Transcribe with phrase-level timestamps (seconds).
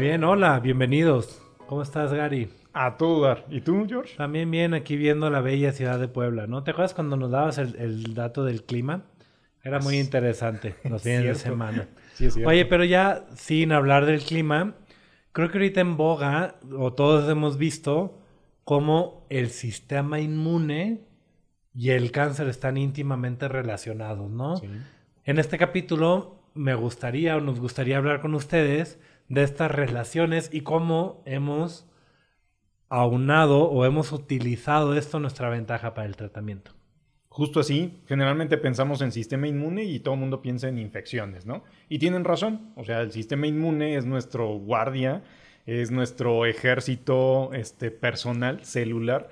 [0.00, 1.42] Muy bien, hola, bienvenidos.
[1.66, 2.48] ¿Cómo estás, Gary?
[2.72, 3.44] A todo dar.
[3.50, 4.16] ¿Y tú, George?
[4.16, 6.64] También bien, aquí viendo la bella ciudad de Puebla, ¿no?
[6.64, 9.04] ¿Te acuerdas cuando nos dabas el, dato del clima?
[9.62, 11.88] Era muy interesante los fines de semana.
[12.14, 12.36] Sí, es.
[12.38, 14.74] Oye, pero ya sin hablar del clima,
[15.32, 18.18] creo que ahorita en boga, o todos hemos visto,
[18.64, 21.02] cómo el sistema inmune
[21.74, 24.56] y el cáncer están íntimamente relacionados, ¿no?
[24.56, 24.66] Sí.
[25.24, 28.98] En este capítulo me gustaría o nos gustaría hablar con ustedes
[29.30, 31.88] de estas relaciones y cómo hemos
[32.90, 36.72] aunado o hemos utilizado esto nuestra ventaja para el tratamiento.
[37.28, 41.62] Justo así, generalmente pensamos en sistema inmune y todo el mundo piensa en infecciones, ¿no?
[41.88, 45.22] Y tienen razón, o sea, el sistema inmune es nuestro guardia,
[45.64, 49.28] es nuestro ejército este, personal, celular,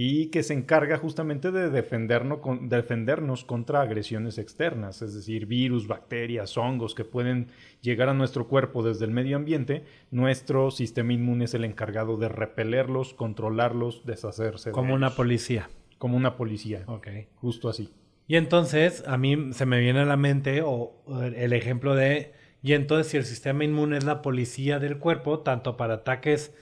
[0.00, 5.88] y que se encarga justamente de defendernos, con- defendernos contra agresiones externas, es decir, virus,
[5.88, 7.48] bacterias, hongos que pueden
[7.82, 9.82] llegar a nuestro cuerpo desde el medio ambiente.
[10.12, 14.70] Nuestro sistema inmune es el encargado de repelerlos, controlarlos, deshacerse.
[14.70, 15.16] de Como una ellos.
[15.16, 15.68] policía.
[15.98, 17.08] Como una policía, Ok.
[17.34, 17.90] justo así.
[18.28, 22.34] Y entonces a mí se me viene a la mente o, o el ejemplo de,
[22.62, 26.54] y entonces si el sistema inmune es la policía del cuerpo, tanto para ataques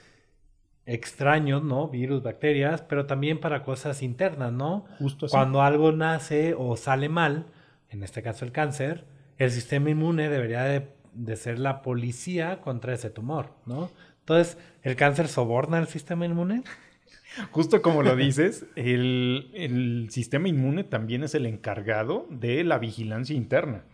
[0.86, 1.88] extraños, ¿no?
[1.88, 4.86] Virus, bacterias, pero también para cosas internas, ¿no?
[4.98, 5.32] Justo así.
[5.32, 7.46] Cuando algo nace o sale mal,
[7.90, 9.04] en este caso el cáncer,
[9.38, 13.90] el sistema inmune debería de, de ser la policía contra ese tumor, ¿no?
[14.20, 16.62] Entonces, ¿el cáncer soborna al sistema inmune?
[17.50, 23.36] Justo como lo dices, el, el sistema inmune también es el encargado de la vigilancia
[23.36, 23.84] interna.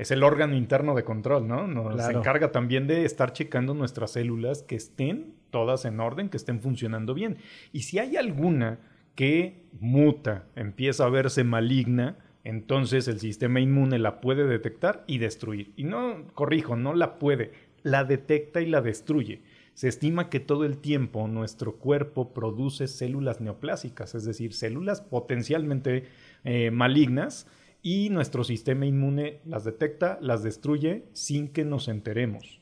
[0.00, 1.66] Es el órgano interno de control, ¿no?
[1.66, 2.18] Nos Claro.
[2.18, 7.12] encarga también de estar checando nuestras células que estén todas en orden, que estén funcionando
[7.12, 7.36] bien.
[7.72, 8.78] Y si hay alguna
[9.14, 15.72] que muta, empieza a verse maligna, entonces el sistema inmune la puede detectar y destruir.
[15.76, 19.42] Y no, corrijo, no la puede, la detecta y la destruye.
[19.74, 26.04] Se estima que todo el tiempo nuestro cuerpo produce células neoplásicas, es decir, células potencialmente
[26.44, 27.46] eh, malignas,
[27.82, 32.60] y nuestro sistema inmune las detecta, las destruye sin que nos enteremos.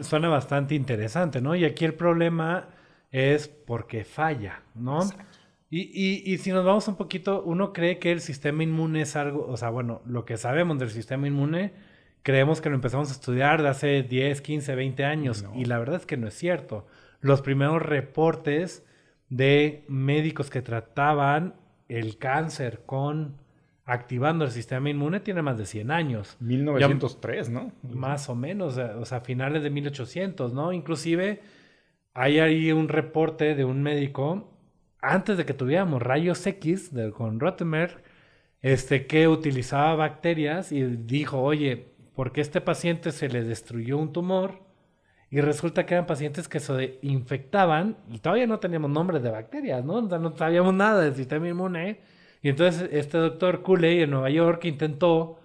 [0.00, 1.54] Suena bastante interesante, ¿no?
[1.54, 2.70] Y aquí el problema
[3.12, 5.00] es porque falla, ¿no?
[5.70, 9.14] Y, y- y si nos vamos un poquito, uno cree que el sistema inmune es
[9.16, 11.72] algo, o sea, bueno, lo que sabemos del sistema inmune,
[12.22, 15.54] creemos que lo empezamos a estudiar de hace 10, 15, 20 años, No.
[15.54, 16.86] y la verdad es que no es cierto.
[17.20, 18.84] Los primeros reportes
[19.28, 21.54] de médicos que trataban
[21.88, 23.36] el cáncer con
[23.90, 26.36] activando el sistema inmune tienen más de 100 años.
[26.40, 27.72] 1903, ¿no?
[27.82, 30.72] Más o menos, o sea, finales de 1800, ¿no?
[30.74, 31.40] Inclusive
[32.12, 34.52] hay ahí un reporte de un médico,
[35.00, 38.02] antes de que tuviéramos rayos X de- con Rottenberg,
[38.60, 43.96] este, que utilizaba bacterias y dijo, oye, ¿por qué a este paciente se le destruyó
[43.96, 44.66] un tumor?
[45.30, 49.82] Y resulta que eran pacientes que se infectaban y todavía no teníamos nombres de bacterias,
[49.84, 49.94] ¿no?
[49.94, 52.00] O sea, no sabíamos nada del sistema inmune.
[52.48, 55.38] Y entonces este doctor Cooley en Nueva York intentó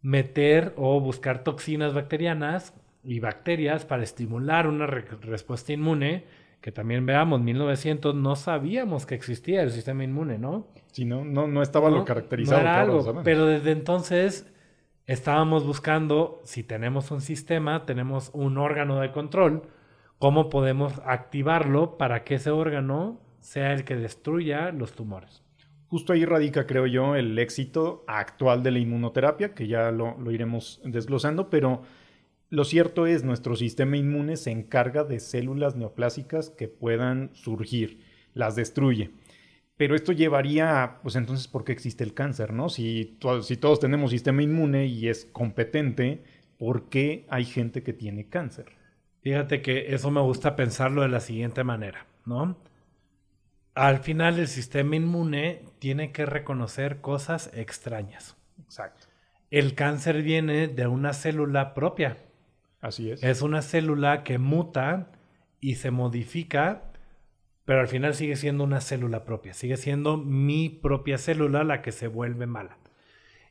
[0.00, 6.22] meter o buscar toxinas bacterianas y bacterias para estimular una re- respuesta inmune,
[6.60, 10.68] que también veamos, 1900 no sabíamos que existía el sistema inmune, ¿no?
[10.92, 11.96] Sí, no, no, no estaba ¿no?
[11.96, 12.58] lo caracterizado.
[12.58, 14.46] No era algo, pero desde entonces
[15.06, 19.62] estábamos buscando, si tenemos un sistema, tenemos un órgano de control,
[20.20, 25.42] cómo podemos activarlo para que ese órgano sea el que destruya los tumores.
[25.94, 30.32] Justo ahí radica, creo yo, el éxito actual de la inmunoterapia, que ya lo, lo
[30.32, 31.82] iremos desglosando, pero
[32.50, 38.00] lo cierto es, nuestro sistema inmune se encarga de células neoplásicas que puedan surgir,
[38.32, 39.12] las destruye.
[39.76, 42.68] Pero esto llevaría a, pues entonces, ¿por qué existe el cáncer, no?
[42.70, 46.24] Si, si todos tenemos sistema inmune y es competente,
[46.58, 48.66] ¿por qué hay gente que tiene cáncer?
[49.20, 52.56] Fíjate que eso me gusta pensarlo de la siguiente manera, ¿no?
[53.74, 58.36] Al final el sistema inmune tiene que reconocer cosas extrañas.
[58.62, 59.06] Exacto.
[59.50, 62.18] El cáncer viene de una célula propia.
[62.80, 63.22] Así es.
[63.22, 65.10] Es una célula que muta
[65.60, 66.92] y se modifica,
[67.64, 69.54] pero al final sigue siendo una célula propia.
[69.54, 72.78] Sigue siendo mi propia célula la que se vuelve mala.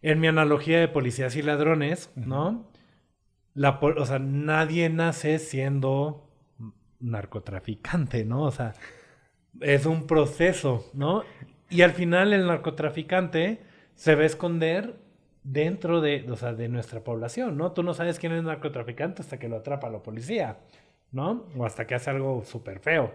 [0.02, 2.70] En mi analogía de policías y ladrones, ¿no?
[3.54, 6.30] La, o sea, nadie nace siendo
[7.00, 8.44] narcotraficante, ¿no?
[8.44, 8.74] O sea,
[9.62, 11.24] es un proceso, ¿no?
[11.70, 13.62] Y al final el narcotraficante
[13.96, 14.96] se va a esconder
[15.44, 17.72] dentro de, o sea, de nuestra población, ¿no?
[17.72, 20.58] Tú no sabes quién es narcotraficante hasta que lo atrapa la policía,
[21.12, 21.46] ¿no?
[21.58, 23.14] O hasta que hace algo súper feo.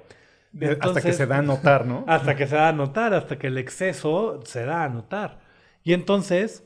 [0.81, 2.05] hasta que se da a notar, ¿no?
[2.07, 5.41] Hasta que se da a notar, hasta que el exceso se da a notar.
[5.83, 6.65] Y entonces,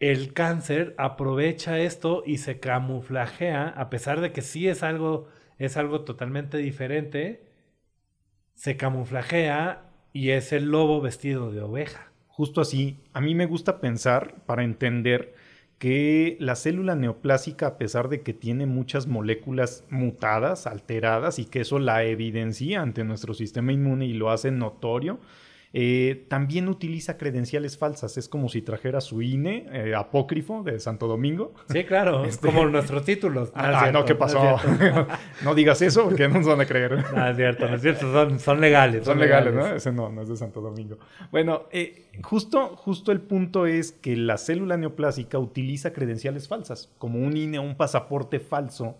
[0.00, 5.28] el cáncer aprovecha esto y se camuflajea, a pesar de que sí es algo,
[5.58, 7.44] es algo totalmente diferente,
[8.54, 12.12] se camuflajea y es el lobo vestido de oveja.
[12.28, 15.34] Justo así, a mí me gusta pensar para entender
[15.78, 21.60] que la célula neoplásica, a pesar de que tiene muchas moléculas mutadas, alteradas, y que
[21.60, 25.20] eso la evidencia ante nuestro sistema inmune y lo hace notorio,
[25.76, 28.16] eh, también utiliza credenciales falsas.
[28.16, 31.52] Es como si trajera su INE eh, apócrifo de Santo Domingo.
[31.68, 32.24] Sí, claro.
[32.34, 32.46] Este...
[32.46, 33.50] Como nuestros títulos.
[33.56, 34.56] Ah, no, ¿qué pasó?
[35.42, 37.04] No, digas eso porque no nos van a creer.
[37.14, 38.12] No, es cierto, no es cierto.
[38.12, 39.04] Son, son legales.
[39.04, 39.66] Son, legales, ¿no?
[39.66, 40.98] Ese no, no es de Santo Domingo.
[41.32, 47.18] Bueno, eh, justo, justo el punto es que la célula neoplásica utiliza credenciales falsas, como
[47.18, 48.96] un INE, un pasaporte falso,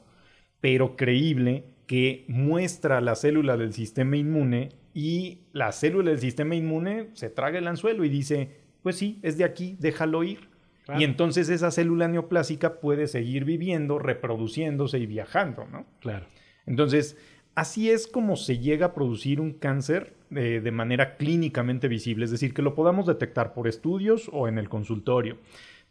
[0.61, 7.09] pero creíble, que muestra la célula del sistema inmune y la célula del sistema inmune
[7.15, 8.51] se traga el anzuelo y dice,
[8.83, 10.49] pues sí, es de aquí, déjalo ir.
[10.85, 11.01] Claro.
[11.01, 15.87] Y entonces esa célula neoplásica puede seguir viviendo, reproduciéndose y viajando, ¿no?
[16.01, 16.27] Claro.
[16.67, 17.17] Entonces,
[17.55, 22.31] así es como se llega a producir un cáncer eh, de manera clínicamente visible, es
[22.31, 25.39] decir, que lo podamos detectar por estudios o en el consultorio.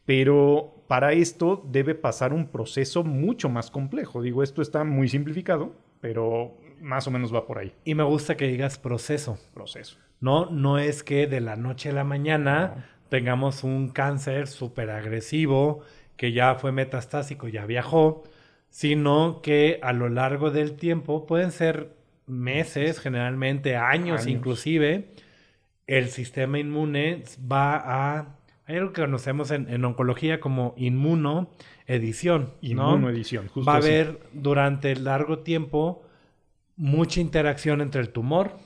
[0.06, 4.22] Pero para esto debe pasar un proceso mucho más complejo.
[4.22, 7.74] Digo, esto está muy simplificado, pero más o menos va por ahí.
[7.86, 9.40] Y me gusta que digas proceso.
[9.54, 9.98] Proceso.
[10.20, 12.84] No, no es que de la noche a la mañana no.
[13.10, 15.82] tengamos un cáncer súper agresivo
[16.18, 18.24] que ya fue metastásico, ya viajó,
[18.70, 21.96] sino que a lo largo del tiempo pueden ser
[22.28, 24.28] meses, generalmente años, años.
[24.28, 25.10] inclusive,
[25.88, 28.36] el sistema inmune va a...
[28.66, 32.54] Hay algo que conocemos en, en oncología como inmunoedición.
[32.62, 36.03] Inmunoedición, Va a haber durante largo tiempo
[36.84, 38.58] mucha interacción entre el tumor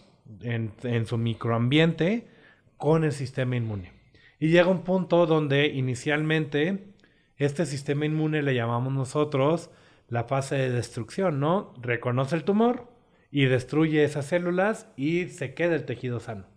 [0.41, 2.27] en, su microambiente
[2.75, 3.91] con el sistema inmune.
[4.39, 6.95] Y llega un punto donde inicialmente
[7.37, 9.69] este sistema inmune le llamamos nosotros
[10.09, 11.75] la fase de destrucción, ¿no?
[11.79, 12.91] Reconoce el tumor
[13.29, 16.47] y destruye esas células y se queda el tejido sano.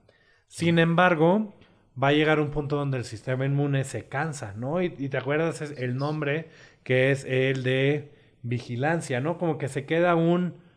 [0.49, 1.55] Sin embargo,
[2.03, 4.81] va a llegar un punto donde el sistema inmune se cansa, ¿no?
[4.81, 6.49] Y, y te acuerdas el nombre
[6.85, 9.37] que es el de vigilancia, ¿no?
[9.37, 10.70] Como que se queda un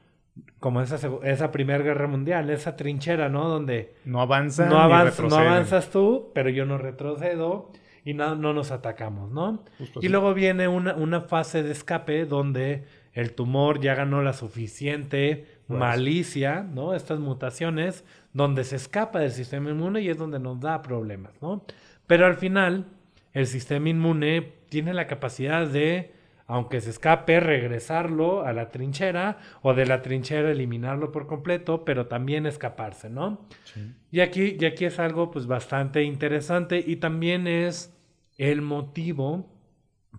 [0.60, 3.48] como esa, esa primera guerra mundial, esa trinchera, ¿no?
[3.50, 7.72] Donde no avanza, no, avanza, no avanzas tú, pero yo no retrocedo
[8.06, 9.64] y no, no nos atacamos, ¿no?
[9.78, 10.10] Justo y así.
[10.10, 15.80] luego viene una, una, fase de escape donde el tumor ya ganó la suficiente pues.
[15.80, 16.96] malicia, ¿no?
[16.96, 18.04] Estas mutaciones,
[18.34, 21.64] donde se escapa del sistema inmune y es donde nos da problemas, ¿no?
[22.08, 22.86] Pero al final,
[23.34, 26.12] el sistema inmune tiene la capacidad de
[26.48, 32.08] aunque se escape, regresarlo a la trinchera o de la trinchera eliminarlo por completo, pero
[32.08, 33.46] también escaparse, ¿no?
[33.64, 33.92] Sí.
[34.12, 37.94] Y, aquí, y aquí es algo pues bastante interesante y también es
[38.38, 39.50] el motivo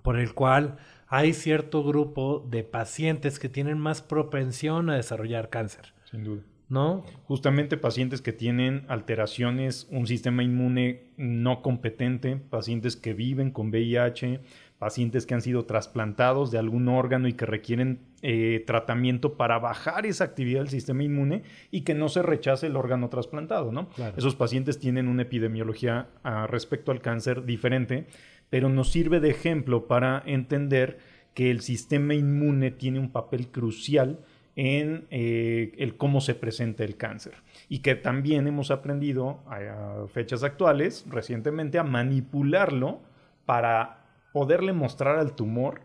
[0.03, 0.77] por el cual
[1.07, 5.95] hay cierto grupo de pacientes que tienen más propensión a desarrollar cáncer.
[6.11, 6.43] Sin duda.
[6.69, 7.05] ¿No?
[7.25, 14.41] Justamente pacientes que tienen alteraciones, un sistema inmune no competente, pacientes que viven con VIH,
[14.79, 20.07] pacientes que han sido trasplantados de algún órgano y que requieren eh, tratamiento para bajar
[20.07, 23.89] esa actividad del sistema inmune y que no se rechace el órgano trasplantado, ¿no?
[23.91, 24.15] Claro.
[24.17, 28.07] Esos pacientes tienen una epidemiología uh, respecto al cáncer diferente,
[28.51, 30.99] pero nos sirve de ejemplo para entender
[31.35, 34.21] que el sistema inmune tiene un papel crucial
[34.57, 37.35] en eh, el cómo se presenta el cáncer
[37.69, 43.01] y que también hemos aprendido a, a fechas actuales recientemente a manipularlo
[43.47, 44.04] para
[44.35, 45.83] poderle mostrar al tumor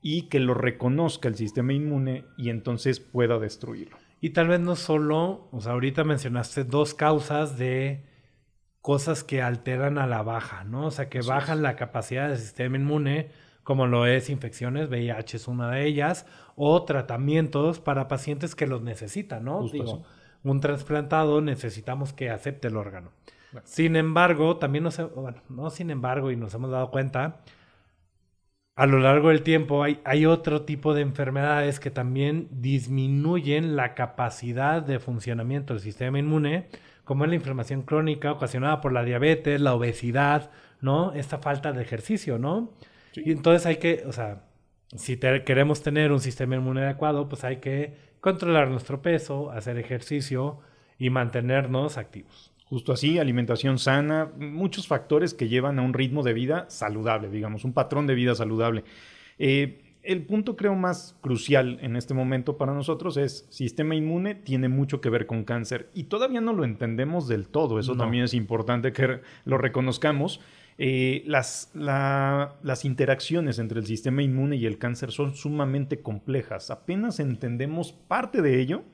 [0.00, 3.96] y que lo reconozca el sistema inmune y entonces pueda destruirlo.
[4.20, 8.06] Y tal vez no solo, o sea, ahorita mencionaste dos causas de
[8.82, 10.86] cosas que alteran a la baja, ¿no?
[10.86, 11.28] O sea, que sí.
[11.28, 13.30] bajan la capacidad del sistema inmune,
[13.64, 16.24] como lo es infecciones, VIH es una de ellas,
[16.54, 19.62] o tratamientos para pacientes que los necesitan, ¿no?
[19.62, 20.02] Justo Digo,
[20.44, 23.10] un trasplantado necesitamos que acepte el órgano.
[23.50, 23.66] Bueno.
[23.66, 27.40] Sin embargo, también nos, bueno, no sin embargo, y nos hemos dado cuenta,
[28.78, 33.96] a lo largo del tiempo hay, hay, otro tipo de enfermedades que también disminuyen la
[33.96, 36.68] capacidad de funcionamiento del sistema inmune,
[37.02, 41.12] como es la inflamación crónica ocasionada por la diabetes, la obesidad, ¿no?
[41.14, 42.70] Esta falta de ejercicio, ¿no?
[43.10, 43.22] Sí.
[43.26, 44.44] Y entonces hay que, o sea,
[44.94, 49.76] si te, queremos tener un sistema inmune adecuado, pues hay que controlar nuestro peso, hacer
[49.78, 50.60] ejercicio
[51.00, 52.52] y mantenernos activos.
[52.68, 57.64] Justo así, alimentación sana, muchos factores que llevan a un ritmo de vida saludable, digamos,
[57.64, 58.84] un patrón de vida saludable.
[59.38, 64.68] Eh, el punto creo más crucial en este momento para nosotros es sistema inmune tiene
[64.68, 68.04] mucho que ver con cáncer y todavía no lo entendemos del todo, eso no.
[68.04, 70.40] también es importante que lo reconozcamos.
[70.80, 76.70] Eh, las, las interacciones entre el sistema inmune y el cáncer son sumamente complejas.
[76.70, 78.84] Apenas entendemos parte de ello.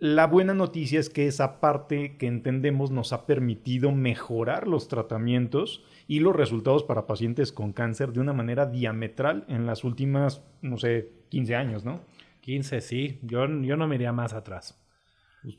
[0.00, 5.84] La buena noticia es que esa parte que entendemos nos ha permitido mejorar los tratamientos
[6.08, 10.78] y los resultados para pacientes con cáncer de una manera diametral en las últimas, no
[10.78, 12.00] sé, 15 años, ¿no?
[12.40, 13.18] 15, sí.
[13.20, 14.82] Yo, yo no me iría más atrás.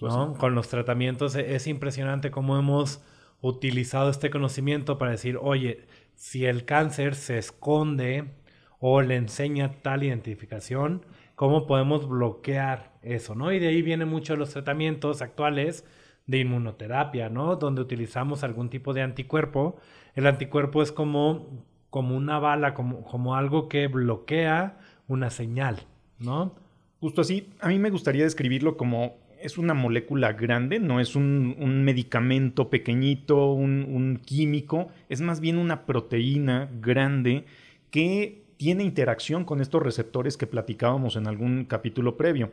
[0.01, 0.33] ¿no?
[0.33, 3.03] Con los tratamientos e, es impresionante cómo hemos
[3.41, 8.31] utilizado este conocimiento para decir, oye, si el cáncer se esconde
[8.79, 11.05] o le enseña tal identificación,
[11.41, 13.33] ¿cómo podemos bloquear eso?
[13.33, 13.51] ¿no?
[13.51, 15.83] Y de ahí vienen muchos los tratamientos actuales
[16.27, 17.55] de inmunoterapia, ¿no?
[17.55, 19.75] Donde utilizamos algún tipo de anticuerpo.
[20.13, 25.87] El anticuerpo es como, como una bala, como, como algo que bloquea una señal,
[26.19, 26.53] ¿no?
[26.99, 31.83] Justo así, a mí me gustaría describirlo como es una molécula grande, no es un,
[31.83, 37.45] medicamento pequeñito, un, químico, es más bien una proteína grande
[37.89, 42.51] que tiene interacción con estos receptores que platicábamos en algún capítulo previo.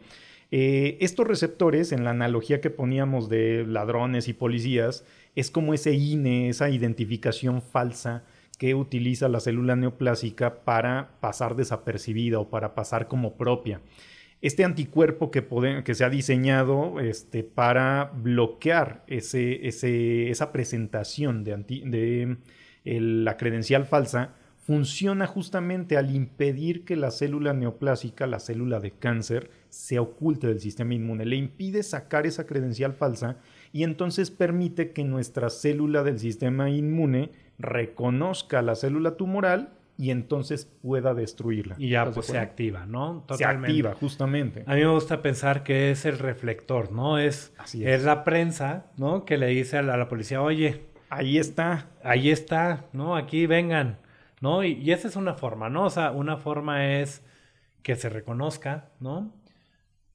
[0.51, 5.05] Eh, estos receptores, en la analogía que poníamos de ladrones y policías,
[5.37, 8.25] es como ese INE, esa identificación falsa
[8.57, 13.83] que utiliza la célula neoplásica para pasar desapercibida o para pasar como propia
[14.41, 22.39] este anticuerpo que, se ha diseñado este, para bloquear esa presentación de,
[22.85, 24.37] la credencial falsa
[24.69, 30.61] funciona justamente al impedir que la célula neoplásica, la célula de cáncer, se oculte del
[30.61, 31.25] sistema inmune.
[31.25, 33.39] Le impide sacar esa credencial falsa
[33.73, 40.71] y entonces permite que nuestra célula del sistema inmune reconozca la célula tumoral y entonces
[40.83, 41.75] pueda destruirla.
[41.79, 43.25] Y ya pues se activa, ¿no?
[43.27, 43.69] Totalmente.
[43.69, 44.65] Se activa, justamente.
[44.67, 47.17] A mí me gusta pensar que es el reflector, ¿no?
[47.19, 48.05] Es, es.
[48.05, 49.25] la prensa, ¿no?
[49.25, 50.83] Que le dice a la, policía, oye.
[51.09, 51.87] Ahí está.
[52.05, 53.17] Ahí está, ¿no?
[53.17, 53.97] Aquí vengan,
[54.41, 54.65] ¿no?
[54.65, 55.85] Y, y, esa es una forma, ¿no?
[55.85, 57.25] O sea, una forma es
[57.83, 59.33] que se reconozca, ¿no?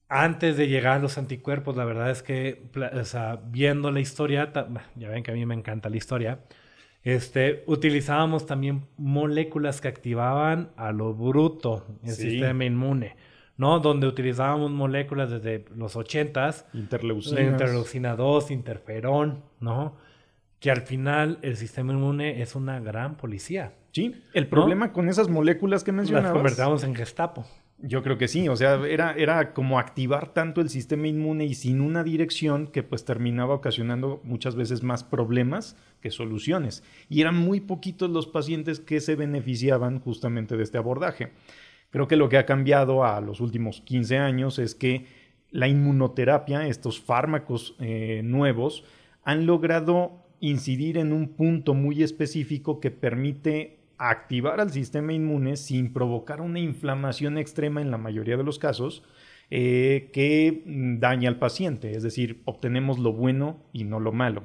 [0.09, 4.51] Antes de llegar a los anticuerpos, la verdad es que, o sea, viendo la historia,
[4.95, 6.39] ya ven que a mí me encanta la historia,
[7.03, 13.15] este, utilizábamos también moléculas que activaban a lo bruto el sistema inmune,
[13.57, 13.79] ¿no?
[13.79, 16.65] Donde utilizábamos moléculas desde los 80s.
[16.73, 17.41] Interleucina.
[17.41, 19.97] Interleucina 2, interferón, ¿no?
[20.63, 23.73] Que al final el sistema inmune es una gran policía.
[23.91, 26.29] Sí, el problema con esas moléculas que mencionabas...
[26.29, 27.45] Las convertíamos en gestapo.
[27.79, 31.55] Yo creo que sí, o sea, era, era como activar tanto el sistema inmune y
[31.55, 36.81] sin una dirección que pues terminaba ocasionando muchas veces más problemas que soluciones.
[37.09, 41.33] Y eran muy poquitos los pacientes que se beneficiaban justamente de este abordaje.
[41.89, 45.07] Creo que lo que ha cambiado a los últimos 15 años es que
[45.51, 48.85] la inmunoterapia, estos fármacos eh, nuevos,
[49.25, 55.93] han logrado incidir en un punto muy específico que permite activar al sistema inmune sin
[55.93, 59.03] provocar una inflamación extrema en la mayoría de los casos
[59.49, 61.95] eh, que daña al paciente.
[61.95, 64.43] Es decir, obtenemos lo bueno y no lo malo.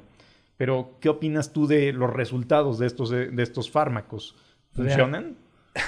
[0.55, 4.37] Pero, ¿qué opinas tú de los resultados de estos, de, estos fármacos?
[4.71, 5.35] ¿Funcionan?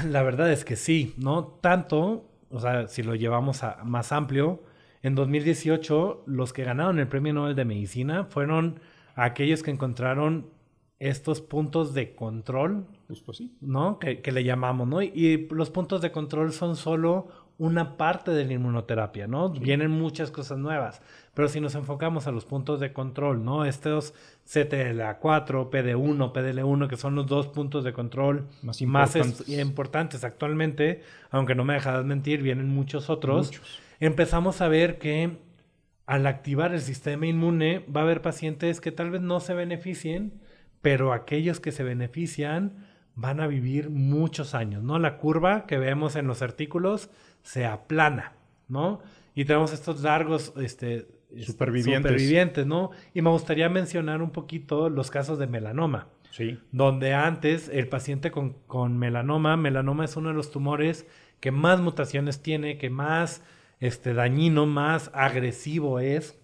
[0.09, 1.45] La verdad es que sí, ¿no?
[1.61, 4.61] Tanto, o sea, si lo llevamos a más amplio,
[5.03, 8.81] en 2018 los que ganaron el Premio Nobel de Medicina fueron
[9.15, 10.47] aquellos que encontraron
[11.01, 12.85] estos puntos de control,
[13.59, 13.97] ¿no?
[13.97, 15.01] Que, le llamamos, ¿no?
[15.01, 17.27] Y, los puntos de control son solo
[17.57, 19.49] una parte de la inmunoterapia, ¿no?
[19.49, 21.01] Vienen muchas cosas nuevas,
[21.33, 23.65] pero si nos enfocamos a los puntos de control, ¿no?
[23.65, 24.13] Estos
[24.45, 31.01] CTLA4, PD1, PDL1, que son los dos puntos de control más importantes, actualmente,
[31.31, 33.51] aunque no me dejas mentir, vienen muchos otros.
[33.99, 35.37] Empezamos a ver que
[36.05, 40.41] al activar el sistema inmune va a haber pacientes que tal vez no se beneficien,
[40.81, 44.99] pero aquellos que se benefician van a vivir muchos años, ¿no?
[44.99, 47.09] La curva que vemos en los artículos
[47.43, 48.33] se aplana,
[48.67, 49.01] ¿no?
[49.35, 51.07] Y tenemos estos largos, este,
[51.45, 52.11] supervivientes.
[52.11, 52.91] supervivientes, ¿no?
[53.13, 56.07] Y me gustaría mencionar un poquito los casos de melanoma.
[56.31, 56.59] Sí.
[56.71, 61.05] Donde antes el paciente con, con, melanoma, melanoma es uno de los tumores
[61.41, 63.43] que más mutaciones tiene, que más
[63.81, 66.39] este, dañino, más agresivo es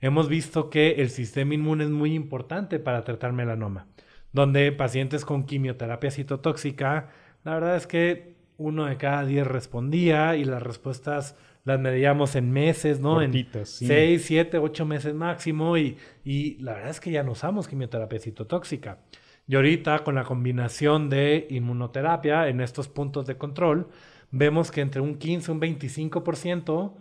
[0.00, 3.86] hemos visto que el sistema inmune es muy importante para tratar melanoma,
[4.32, 7.08] donde pacientes con quimioterapia citotóxica,
[7.44, 12.52] la verdad es que uno de cada diez respondía y las respuestas las medíamos en
[12.52, 13.22] meses, ¿no?
[13.22, 17.66] en seis, siete, ocho meses máximo y, y la verdad es que ya no usamos
[17.66, 19.00] quimioterapia citotóxica.
[19.48, 23.88] Y ahorita con la combinación de inmunoterapia en estos puntos de control,
[24.30, 26.92] vemos que entre un 15 y un 25%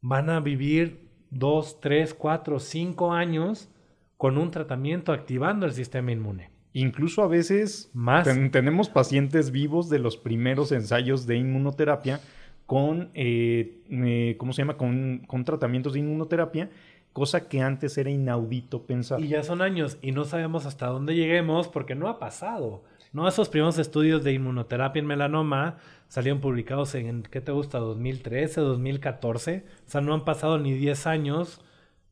[0.00, 3.68] van a vivir dos, tres, cuatro, cinco años
[4.16, 6.50] con un tratamiento activando el sistema inmune.
[6.72, 8.24] Incluso a veces Más.
[8.26, 12.20] ten- tenemos pacientes vivos de los primeros ensayos de inmunoterapia
[12.66, 14.76] con, eh, eh, ¿cómo se llama?
[14.76, 16.70] Con, con tratamientos de inmunoterapia,
[17.12, 19.20] cosa que antes era inaudito pensar.
[19.20, 22.82] Y ya son años y no sabemos hasta dónde lleguemos porque no ha pasado.
[23.16, 27.78] No, esos primeros estudios de inmunoterapia en melanoma salieron publicados en, ¿qué te gusta?
[27.78, 29.64] 2013, 2014.
[29.86, 31.62] O sea, no han pasado ni 10 años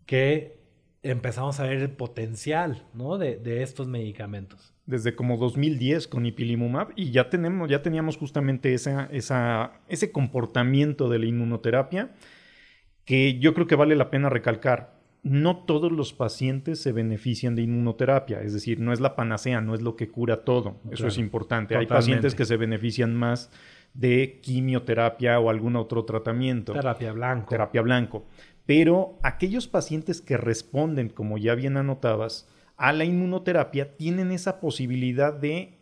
[0.07, 0.57] que
[1.03, 3.19] empezamos a ver el potencial, ¿no?
[3.19, 4.73] De, estos medicamentos.
[4.87, 11.27] desde como 2010 con ipilimumab y ya tenemos ya teníamos justamente ese comportamiento de la
[11.27, 12.15] inmunoterapia
[13.05, 14.94] que yo creo que vale la pena recalcar.
[15.25, 19.75] No todos los pacientes se benefician de inmunoterapia, es decir, no es la panacea, no
[19.75, 20.77] es lo que cura todo.
[20.85, 21.77] Eso Claro, es importante.
[21.77, 23.51] Hay pacientes que se benefician más
[23.95, 27.49] de quimioterapia o algún otro tratamiento Terapia blanco.
[27.49, 28.27] terapia blanco.
[28.67, 35.33] Pero aquellos pacientes que responden, como ya bien anotabas, a la inmunoterapia tienen esa posibilidad
[35.33, 35.79] de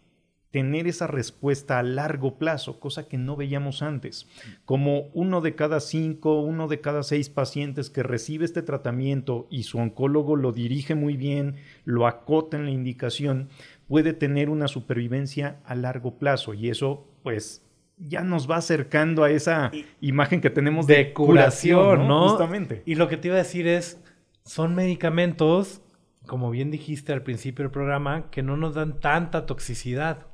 [0.52, 4.28] tener esa respuesta a largo plazo, cosa que no veíamos antes.
[4.64, 9.64] Como uno de cada cinco, uno de cada seis pacientes que recibe este tratamiento y
[9.64, 13.49] su oncólogo lo dirige muy bien, lo acota en la indicación,
[13.88, 17.64] puede tener una supervivencia a largo plazo y eso pues
[17.97, 22.28] ya nos va acercando a esa imagen que tenemos de, de curación, ¿no?
[22.28, 22.82] Justamente.
[22.85, 24.02] Y lo que te iba a decir es,
[24.44, 25.80] son medicamentos,
[26.26, 30.26] como bien dijiste al principio del programa, que no nos dan tanta toxicidad,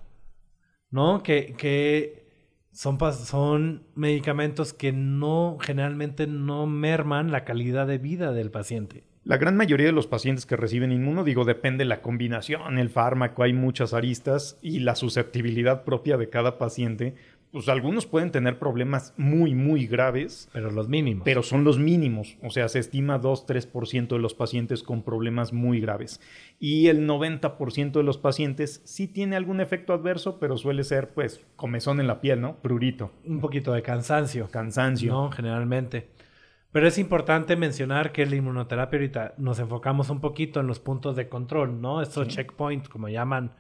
[0.90, 1.23] ¿no?
[1.23, 2.26] Que, que
[2.73, 9.04] son, son medicamentos que no, generalmente no merman la calidad de vida del paciente.
[9.25, 12.88] La gran mayoría de los pacientes que reciben inmuno, digo, depende de la combinación, el
[12.88, 17.14] fármaco, hay muchas aristas y la susceptibilidad propia de cada paciente.
[17.50, 21.25] Pues algunos pueden tener problemas muy, muy graves, Pero los mínimos.
[21.25, 22.37] pero son los mínimos.
[22.43, 26.21] O sea, se estima 2-3% de los pacientes con problemas muy graves.
[26.59, 31.41] Y el 90% de los pacientes sí tiene algún efecto adverso, pero suele ser, pues,
[31.56, 32.56] comezón en la piel, ¿no?
[32.58, 34.49] Prurito, un poquito de cansancio.
[34.50, 35.11] cansancio.
[35.11, 36.11] No, generalmente.
[36.71, 41.17] Pero es importante mencionar que la inmunoterapia ahorita nos enfocamos un poquito en los puntos
[41.17, 42.02] de control, ¿no?
[42.02, 43.52] Estos checkpoints, como llaman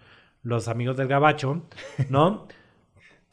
[0.42, 1.62] los amigos del gabacho,
[2.10, 2.46] ¿no?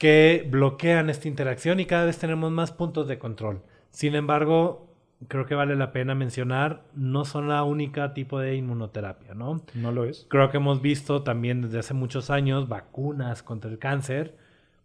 [0.06, 3.64] que bloquean esta interacción y cada vez tenemos más puntos de control.
[3.90, 4.96] Sin embargo,
[5.28, 9.64] creo que vale la pena mencionar, no son la única tipo de inmunoterapia, ¿no?
[9.74, 10.28] ¿No lo es?
[10.30, 14.38] Creo que hemos visto también desde hace muchos años vacunas contra el cáncer,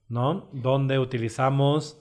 [0.09, 0.48] ¿no?
[0.54, 2.00] Donde utilizamos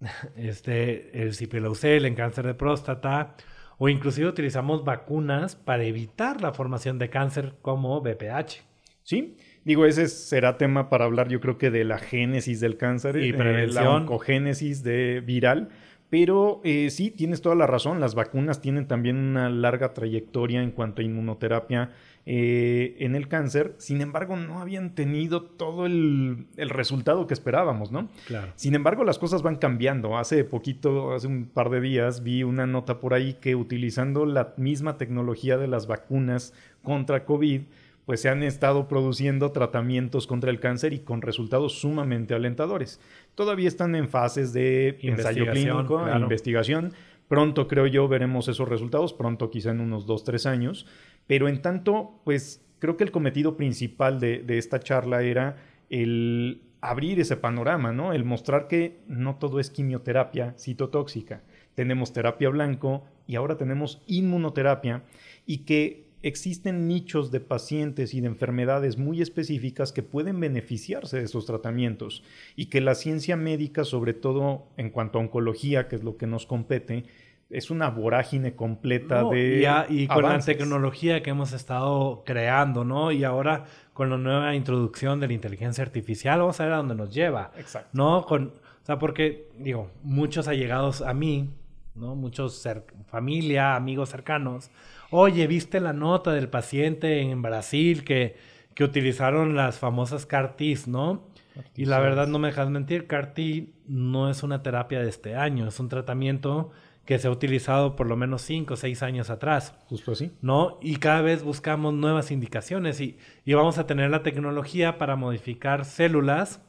[0.34, 3.36] este, el cipilaucel en cáncer de próstata
[3.78, 8.64] o inclusive utilizamos vacunas para evitar la formación de cáncer como BPH.
[9.04, 13.16] Sí, digo, ese será tema para hablar, yo creo que de la génesis del cáncer,
[13.16, 15.68] Y eh, la oncogénesis de viral.
[16.10, 17.98] Pero eh, sí, tienes toda la razón.
[17.98, 21.90] Las vacunas tienen también una larga trayectoria en cuanto a inmunoterapia
[22.24, 23.74] eh, en el cáncer.
[23.78, 28.10] Sin embargo, no habían tenido todo el, el resultado que esperábamos, ¿no?
[28.28, 28.52] Claro.
[28.54, 30.16] Sin embargo, las cosas van cambiando.
[30.16, 34.54] Hace poquito, hace un par de días, vi una nota por ahí que utilizando la
[34.56, 37.62] misma tecnología de las vacunas contra COVID,
[38.06, 43.00] pues se han estado produciendo tratamientos contra el cáncer y con resultados sumamente alentadores.
[43.34, 46.20] Todavía están en fases de ensayo clínico, claro.
[46.20, 46.92] investigación.
[47.28, 50.86] Pronto, creo yo, veremos esos resultados, pronto quizá en unos dos, tres años.
[51.26, 55.56] Pero en tanto, pues creo que el cometido principal de, de esta charla era
[55.88, 58.12] el abrir ese panorama, ¿no?
[58.12, 61.42] El mostrar que no todo es quimioterapia citotóxica.
[61.74, 65.02] Tenemos terapia blanco y ahora tenemos inmunoterapia
[65.46, 71.24] y que existen nichos de pacientes y de enfermedades muy específicas que pueden beneficiarse de
[71.24, 72.22] esos tratamientos
[72.56, 76.26] y que la ciencia médica, sobre todo en cuanto a oncología, que es lo que
[76.26, 77.04] nos compete,
[77.50, 82.22] es una vorágine completa No, de y, a- y con la tecnología que hemos estado
[82.24, 83.12] creando, ¿no?
[83.12, 86.94] Y ahora con la nueva introducción de la inteligencia artificial, vamos a ver a dónde
[86.94, 87.52] nos lleva.
[87.58, 87.90] Exacto.
[87.92, 88.24] ¿no?
[88.24, 88.46] Con,
[88.82, 91.50] o sea, porque, digo, muchos allegados a mí,
[91.94, 92.16] ¿no?
[92.16, 92.66] Muchos,
[93.06, 94.70] familia, amigos cercanos.
[95.16, 98.34] Oye, ¿viste la nota del paciente en Brasil que,
[98.74, 101.28] que utilizaron las famosas CAR-Ts, ¿no?
[101.76, 105.68] Y la verdad, no me dejas mentir, CAR-T no es una terapia de este año,
[105.68, 106.72] es un tratamiento
[107.04, 109.76] que se ha utilizado por lo menos 5 o 6 años atrás.
[109.86, 110.32] Justo así.
[110.42, 110.80] ¿no?
[110.82, 115.84] Y cada vez buscamos nuevas indicaciones y, y vamos a tener la tecnología para modificar
[115.84, 116.60] células,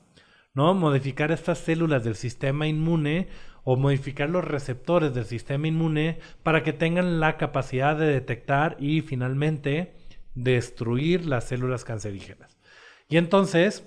[0.53, 0.75] ¿no?
[0.75, 3.27] Modificar estas células del sistema inmune
[3.65, 9.01] o modificar los receptores del sistema inmune para que tengan la capacidad de detectar y
[9.01, 9.95] finalmente
[10.35, 12.57] destruir las células cancerígenas.
[13.09, 13.83] Y entonces,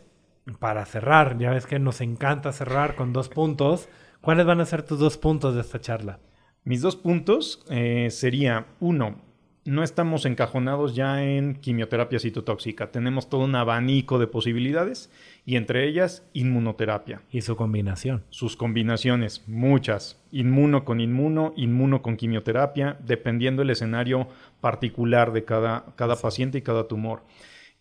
[0.58, 3.88] para cerrar, ya ves que nos encanta cerrar con dos puntos,
[4.20, 6.20] ¿cuáles van a ser tus dos puntos de esta charla?
[6.64, 9.22] Mis dos puntos eh, sería, uno,
[9.68, 12.90] no estamos encajonados ya en quimioterapia citotóxica.
[12.90, 15.11] Tenemos todo un abanico de posibilidades
[15.44, 17.20] y entre ellas inmunoterapia.
[17.31, 18.24] Y su combinación.
[18.31, 20.18] Sus combinaciones, muchas.
[20.33, 24.28] Inmuno con inmuno, inmuno con quimioterapia, dependiendo del escenario
[24.62, 27.24] particular de cada, cada paciente y cada tumor.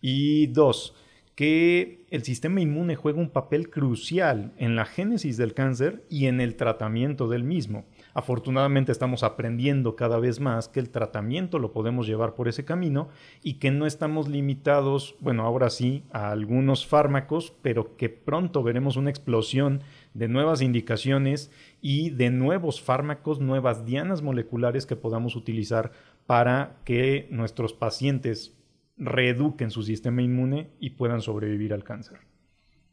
[0.02, 0.94] Y dos,
[1.34, 6.42] que el sistema inmune juega un papel crucial en la génesis del cáncer y en
[6.42, 7.86] el tratamiento del mismo.
[8.18, 13.10] Afortunadamente estamos aprendiendo cada vez más que el tratamiento lo podemos llevar por ese camino
[13.44, 18.96] y que no estamos limitados, bueno, ahora sí, a algunos fármacos, pero que pronto veremos
[18.96, 25.92] una explosión de nuevas indicaciones y de nuevos fármacos, nuevas dianas moleculares que podamos utilizar
[26.26, 28.58] para que nuestros pacientes
[28.96, 32.18] reeduquen su sistema inmune y puedan sobrevivir al cáncer.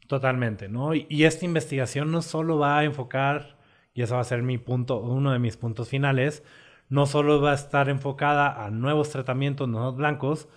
[0.06, 0.94] Totalmente, ¿no?
[0.94, 3.55] Y, esta investigación no solo va a enfocar
[3.96, 6.44] y ese va a ser mi punto, uno de mis puntos finales,
[6.90, 10.48] no solo va a estar enfocada a nuevos tratamientos, nuevos blancos,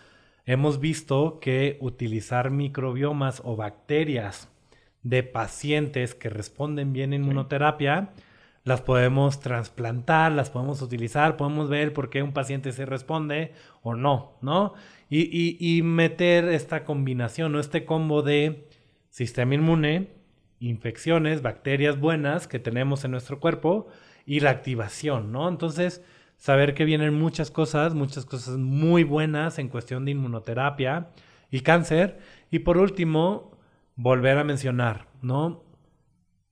[0.45, 4.49] hemos visto que utilizar microbiomas o bacterias
[5.03, 8.09] de pacientes que responden bien en inmunoterapia,
[8.65, 13.95] las podemos trasplantar, las podemos utilizar, podemos ver por qué un paciente se responde o
[13.95, 14.73] no, ¿no?
[15.09, 18.67] Y, y meter esta combinación o este combo de
[19.09, 20.18] sistema inmune,
[20.59, 23.87] infecciones, bacterias buenas que tenemos en nuestro cuerpo
[24.25, 25.47] y la activación, ¿no?
[25.47, 26.03] Entonces,
[26.37, 31.09] saber que vienen muchas cosas, muchas cosas muy buenas en cuestión de inmunoterapia
[31.51, 32.19] y cáncer.
[32.51, 33.57] Y por último,
[33.95, 35.63] volver a mencionar, ¿no?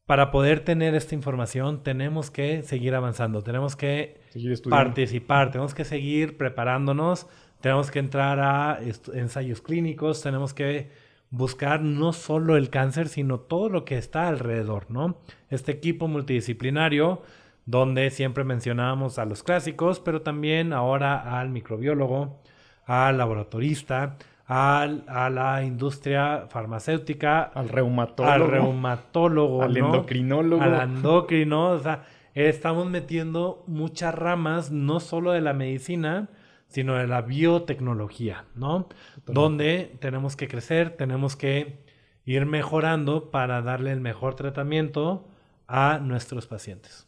[0.06, 4.22] Para poder tener esta información tenemos que seguir avanzando, tenemos que
[4.70, 7.28] participar, tenemos que seguir preparándonos,
[7.60, 8.80] tenemos que entrar a
[9.14, 10.90] ensayos clínicos, tenemos que
[11.30, 15.18] buscar no solo el cáncer, sino todo lo que está alrededor, ¿no?
[15.50, 17.22] Este equipo multidisciplinario
[17.66, 22.40] donde siempre mencionábamos a los clásicos, pero también ahora al microbiólogo,
[22.86, 31.72] al laboratorista, al, a la industria farmacéutica, al reumatólogo, al reumatólogo, al endocrinólogo, al endocrino,
[31.72, 36.30] o sea, estamos metiendo muchas ramas, no solo de la medicina,
[36.68, 38.90] sino de la biotecnología, ¿no?
[39.26, 41.84] Donde tenemos que crecer, tenemos que
[42.26, 45.28] ir mejorando para darle el mejor tratamiento
[45.68, 47.08] a nuestros pacientes.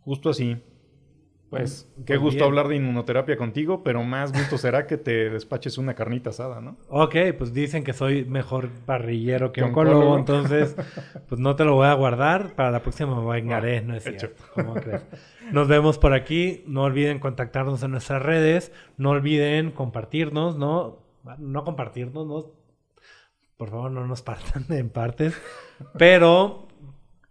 [0.00, 0.62] Justo así.
[1.52, 5.28] Pues, mm, qué pues gusto hablar de inmunoterapia contigo, pero más gusto será que te
[5.28, 6.78] despaches una carnita asada, ¿no?
[6.88, 10.74] Ok, pues dicen que soy mejor parrillero que oncólogo, entonces,
[11.28, 12.54] pues no te lo voy a guardar.
[12.54, 14.42] Para la próxima me vengaré, no es cierto.
[14.54, 15.04] ¿Cómo crees?
[15.52, 16.64] Nos vemos por aquí.
[16.66, 18.72] No olviden contactarnos en nuestras redes.
[18.96, 21.00] No olviden compartirnos, ¿no?
[21.36, 22.46] No compartirnos, ¿no?
[23.58, 25.34] Por favor, no nos partan en partes.
[25.98, 26.66] Pero,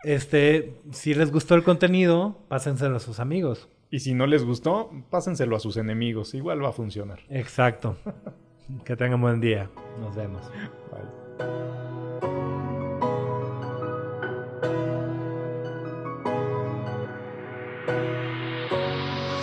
[0.04, 3.68] este, si les gustó el contenido, pásenselo a sus amigos.
[3.92, 6.34] Y si no les gustó, pásenselo a sus enemigos.
[6.34, 7.20] Igual va a funcionar.
[7.30, 7.98] Exacto.
[8.86, 9.70] que tengan buen día.
[10.00, 10.50] Nos vemos.
[10.90, 11.22] Bye.